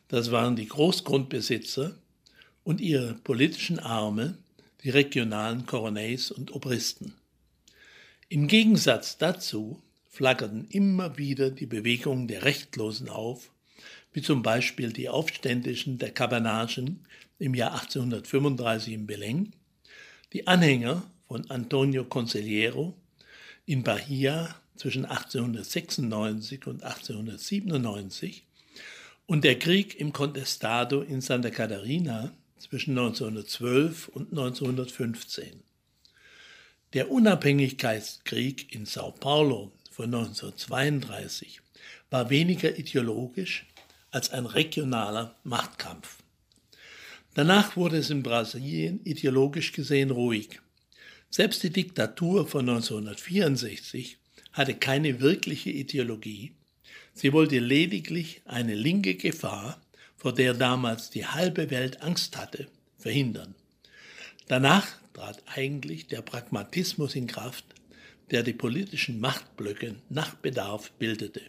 [0.09, 1.97] das waren die Großgrundbesitzer
[2.63, 4.37] und ihre politischen Arme,
[4.85, 7.15] die regionalen Koroneis und Obristen.
[8.29, 13.51] Im Gegensatz dazu flackerten immer wieder die Bewegungen der Rechtlosen auf,
[14.13, 17.07] wie zum Beispiel die Aufständischen der Cabanagen
[17.39, 19.53] im Jahr 1835 in Belém,
[20.33, 22.95] die Anhänger von Antonio Consigliero
[23.67, 28.47] in Bahia zwischen 1896 und 1897
[29.27, 32.33] und der Krieg im Contestado in Santa Catarina
[32.65, 35.63] zwischen 1912 und 1915.
[36.95, 41.61] Der Unabhängigkeitskrieg in Sao Paulo von 1932
[42.09, 43.67] war weniger ideologisch
[44.11, 46.19] als ein regionaler Machtkampf.
[47.35, 50.61] Danach wurde es in Brasilien ideologisch gesehen ruhig.
[51.29, 54.17] Selbst die Diktatur von 1964
[54.53, 56.53] hatte keine wirkliche Ideologie.
[57.13, 59.84] Sie wollte lediglich eine linke Gefahr,
[60.25, 62.67] vor der damals die halbe Welt Angst hatte,
[62.97, 63.55] verhindern.
[64.49, 67.67] Danach trat eigentlich der Pragmatismus in Kraft,
[68.31, 71.43] der die politischen Machtblöcke nach Bedarf bildete.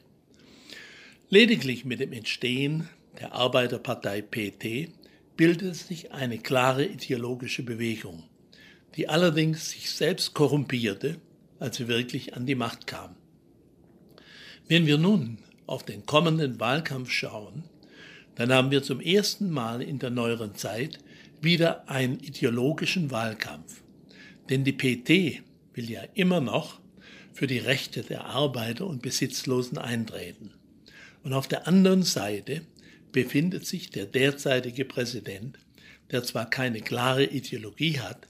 [1.30, 4.90] Lediglich mit dem Entstehen der Arbeiterpartei PT
[5.38, 8.24] bildete sich eine klare ideologische Bewegung,
[8.98, 11.22] die allerdings sich selbst korrumpierte,
[11.60, 13.16] als sie wirklich an die Macht kam.
[14.68, 17.64] Wenn wir nun auf den kommenden Wahlkampf schauen,
[18.36, 21.00] dann haben wir zum ersten Mal in der neueren Zeit
[21.42, 23.82] wieder einen ideologischen Wahlkampf.
[24.50, 25.42] Denn die PT
[25.74, 26.80] will ja immer noch
[27.34, 30.52] für die Rechte der Arbeiter und Besitzlosen eintreten.
[31.24, 32.62] Und auf der anderen Seite
[33.12, 35.58] befindet sich der derzeitige Präsident,
[36.12, 38.28] der zwar keine klare Ideologie hat,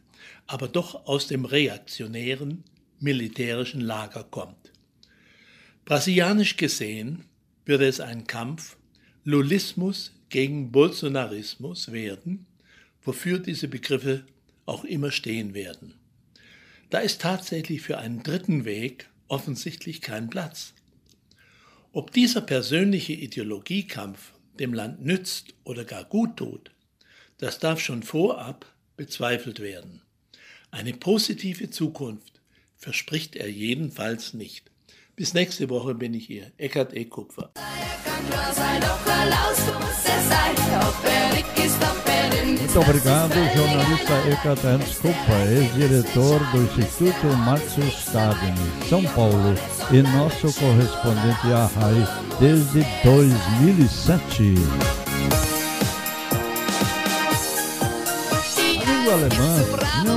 [0.48, 2.64] aber doch aus dem reaktionären
[3.00, 4.72] militärischen Lager kommt.
[5.84, 7.26] Brasilianisch gesehen
[7.66, 8.78] wird es ein Kampf
[9.28, 12.46] Lulismus gegen Bolsonarismus werden,
[13.02, 14.24] wofür diese Begriffe
[14.68, 15.96] auch immer stehen werden.
[16.92, 20.76] Da ist tatsächlich für einen dritten Weg offensichtlich kein Platz.
[21.92, 26.70] Ob dieser persönliche Ideologiekampf dem Land nützt oder gar gut tut,
[27.40, 30.04] das darf schon vorab bezweifelt werden.
[30.70, 32.42] Eine positive Zukunft
[32.78, 34.70] verspricht er jedenfalls nicht.
[35.16, 37.06] Bis nächste Woche bin ich hier, Eckhard E.
[37.06, 37.52] Kupfer.
[42.76, 49.56] Muito obrigado, jornalista Ecatan Desculpa, ex-diretor do Instituto Márcio Stadini, São Paulo,
[49.92, 52.06] e nosso correspondente à RAI
[52.38, 54.56] desde 2007.
[58.36, 60.15] A língua alemã não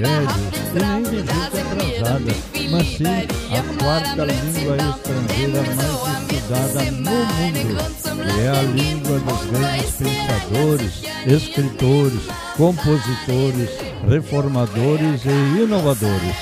[0.00, 0.32] velhos
[0.74, 2.32] e nem de gente atrasada,
[2.70, 3.04] mas sim
[3.50, 8.04] a quarta língua estrangeira mais estudada no mundo
[8.42, 12.22] é a língua dos grandes pensadores, escritores,
[12.56, 13.70] compositores,
[14.08, 16.36] reformadores e inovadores.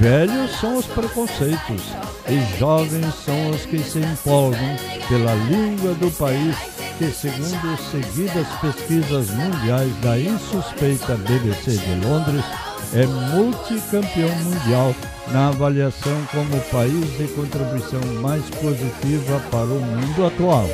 [0.00, 1.82] Velhos são os preconceitos
[2.28, 4.76] e jovens são os que se empolgam
[5.08, 6.56] pela língua do país
[6.98, 12.44] que, segundo seguidas pesquisas mundiais da insuspeita BBC de Londres,
[12.92, 14.94] é multicampeão mundial
[15.28, 20.68] na avaliação como país de contribuição mais positiva para o mundo atual.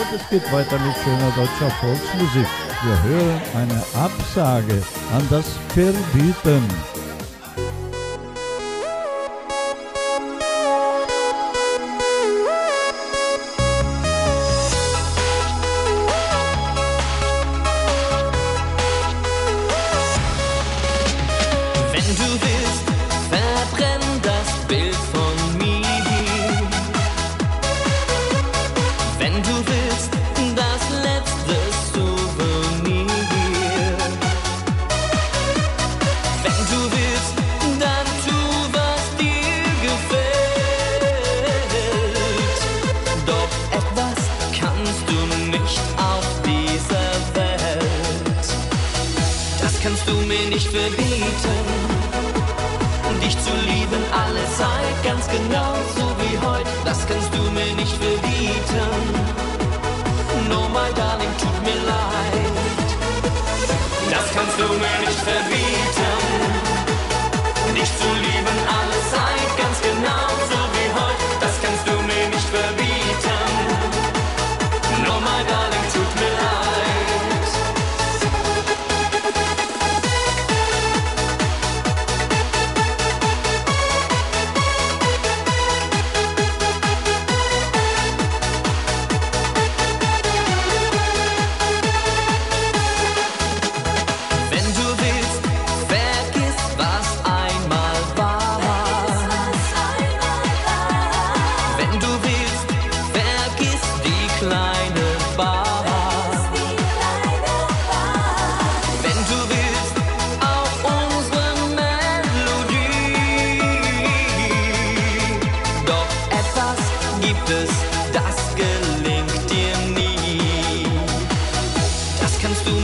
[0.00, 2.48] Und es geht weiter mit schöner deutscher Volksmusik.
[2.82, 6.95] Wir hören eine Absage an das Verbieten.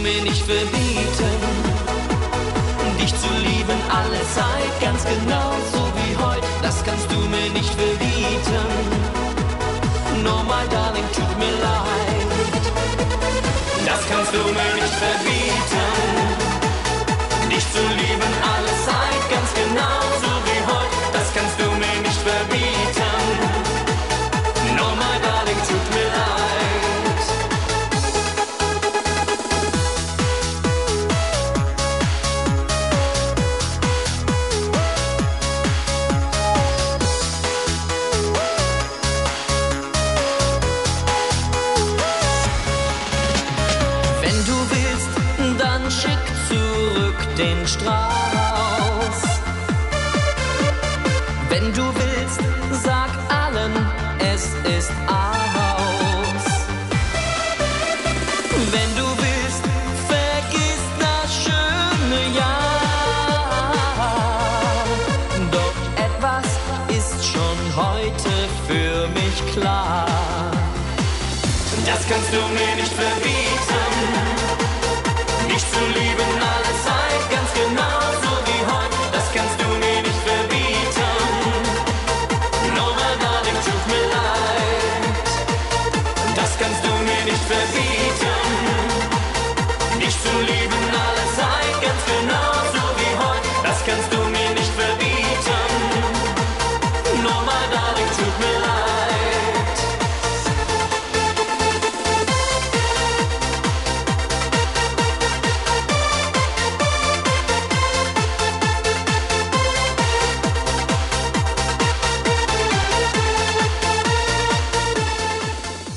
[0.03, 1.39] Mir nicht verbieten,
[3.01, 6.47] dich zu lieben alle Zeit, ganz genau so wie heute.
[6.61, 8.02] Das kannst du mir nicht verbieten.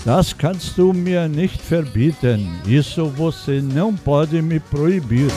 [0.05, 2.47] Das kannst du mir nicht verbieten.
[2.67, 5.31] Isso você não pode me proibir.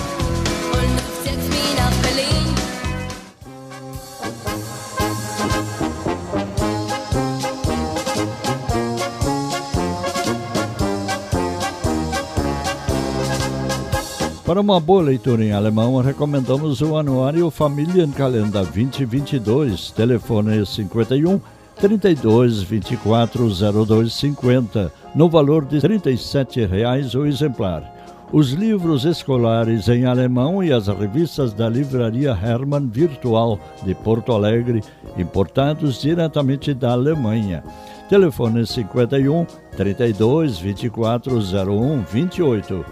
[14.44, 21.40] Para uma boa leitura em alemão, recomendamos o Anuário Familienkalender 2022, telefone 51
[21.80, 23.48] 32 24
[23.86, 27.94] 0250, no valor de 37 reais o exemplar.
[28.32, 34.82] Os livros escolares em alemão e as revistas da Livraria Hermann Virtual de Porto Alegre,
[35.16, 37.62] importados diretamente da Alemanha.
[38.08, 42.84] Telefone 51 32 24 01 28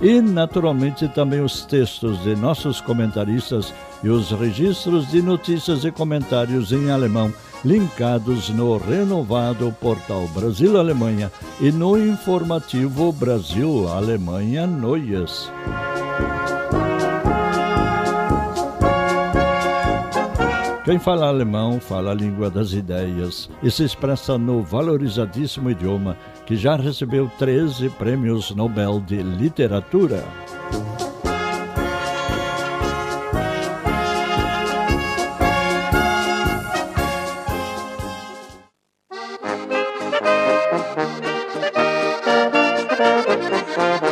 [0.00, 6.70] e, naturalmente, também os textos de nossos comentaristas e os registros de notícias e comentários
[6.70, 7.32] em alemão,
[7.64, 11.30] linkados no renovado portal Brasil-Alemanha
[11.60, 15.50] e no informativo Brasil-Alemanha Noias.
[20.84, 26.56] Quem fala alemão fala a língua das ideias e se expressa no valorizadíssimo idioma que
[26.56, 30.24] já recebeu 13 prêmios Nobel de Literatura.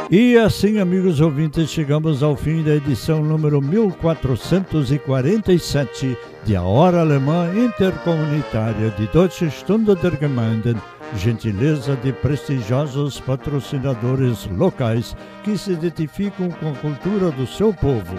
[0.09, 7.52] E assim, amigos ouvintes, chegamos ao fim da edição número 1447 de A Hora Alemã
[7.52, 10.76] Intercomunitária de Deutsche Stunde der Gemeinden,
[11.16, 18.14] gentileza de prestigiosos patrocinadores locais que se identificam com a cultura do seu povo.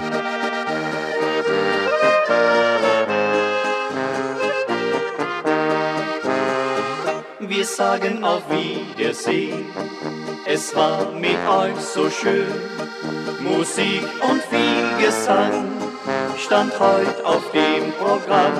[7.40, 10.17] Wir sagen auf Wiedersehen.
[10.60, 12.52] Es war mit euch so schön.
[13.42, 15.66] Musik und viel Gesang
[16.36, 18.58] stand heute auf dem Programm.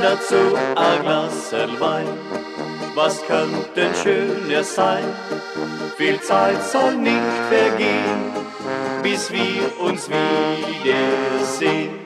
[0.00, 2.06] Dazu ein Glas Wein.
[2.94, 5.02] Was könnte schöner sein?
[5.96, 8.22] Viel Zeit soll nicht vergehen,
[9.02, 11.41] bis wir uns wiedersehen.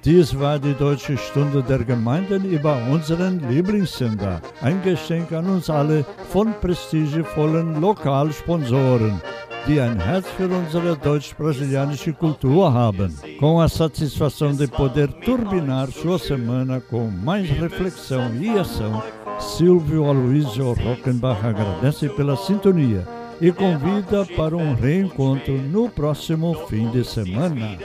[0.05, 4.41] Dies war die Deutsche Stunde der Gemeinden über unseren Lieblingssender.
[4.61, 9.21] Ein Geschenk an uns alle von prestigevollen Lokalsponsoren,
[9.67, 13.13] die ein Herz für unsere deutsch-brasilianische Kultur haben.
[13.41, 19.03] Com a satisfação de poder turbinar sua semana com mais reflexão e ação,
[19.41, 23.07] Silvio Aloysio Rockenbach agradece pela sintonia
[23.41, 27.77] e convida para um reencontro no próximo fim de semana.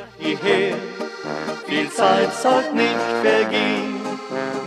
[1.72, 4.02] Viel Zeit soll nicht vergehen,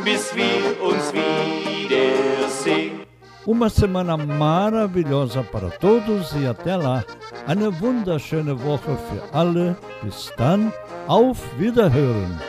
[0.07, 3.05] bis wir uns wiedersehen.
[3.45, 7.05] Uma semana maravilhosa para todos e até lá.
[7.47, 9.77] Eine wunderschöne Woche für alle.
[10.03, 10.73] Bis dann.
[11.07, 12.41] Auf Wiederhören.